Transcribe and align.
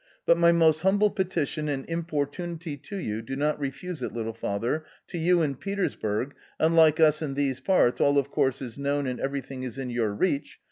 "But 0.25 0.39
my 0.39 0.51
most 0.51 0.81
humble 0.81 1.11
petition 1.11 1.69
and 1.69 1.87
importunity 1.87 2.75
to 2.75 2.95
you— 2.95 3.21
do 3.21 3.35
not 3.35 3.59
refuse 3.59 4.01
it< 4.01 4.11
little 4.13 4.33
father— 4.33 4.83
to 5.11 5.19
you 5.19 5.43
in 5.43 5.53
Petersburg, 5.53 6.33
unlike 6.59 6.99
us 6.99 7.21
in 7.21 7.35
these 7.35 7.59
parts, 7.59 8.01
all 8.01 8.17
of 8.17 8.31
course 8.31 8.63
is 8.63 8.79
known 8.79 9.05
and 9.05 9.19
every 9.19 9.41
thing 9.41 9.61
is 9.61 9.77
in 9.77 9.91
your 9.91 10.11
reach. 10.11 10.57